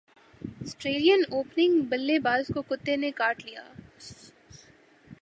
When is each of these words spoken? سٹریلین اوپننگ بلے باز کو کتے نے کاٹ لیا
سٹریلین 0.67 1.21
اوپننگ 1.29 1.81
بلے 1.89 2.17
باز 2.19 2.51
کو 2.53 2.61
کتے 2.69 2.95
نے 2.95 3.11
کاٹ 3.11 3.45
لیا 3.45 3.63